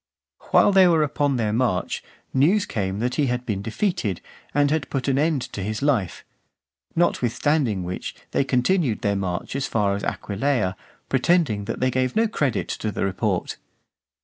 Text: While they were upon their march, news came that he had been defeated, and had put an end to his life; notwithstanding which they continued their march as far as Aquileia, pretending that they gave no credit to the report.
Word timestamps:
While 0.49 0.71
they 0.71 0.87
were 0.87 1.03
upon 1.03 1.35
their 1.35 1.53
march, 1.53 2.03
news 2.33 2.65
came 2.65 2.97
that 3.01 3.13
he 3.21 3.27
had 3.27 3.45
been 3.45 3.61
defeated, 3.61 4.19
and 4.51 4.71
had 4.71 4.89
put 4.89 5.07
an 5.07 5.19
end 5.19 5.43
to 5.53 5.61
his 5.61 5.83
life; 5.83 6.25
notwithstanding 6.95 7.83
which 7.83 8.15
they 8.31 8.43
continued 8.43 9.01
their 9.01 9.15
march 9.15 9.55
as 9.55 9.67
far 9.67 9.93
as 9.95 10.03
Aquileia, 10.03 10.75
pretending 11.07 11.65
that 11.65 11.81
they 11.81 11.91
gave 11.91 12.15
no 12.15 12.27
credit 12.27 12.67
to 12.69 12.91
the 12.91 13.05
report. 13.05 13.57